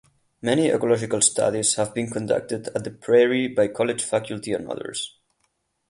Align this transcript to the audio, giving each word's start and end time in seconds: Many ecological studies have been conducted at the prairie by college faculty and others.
Many 0.41 0.69
ecological 0.69 1.21
studies 1.21 1.75
have 1.75 1.93
been 1.93 2.09
conducted 2.09 2.69
at 2.69 2.83
the 2.83 2.89
prairie 2.89 3.47
by 3.47 3.67
college 3.67 4.03
faculty 4.03 4.51
and 4.51 4.67
others. 4.67 5.19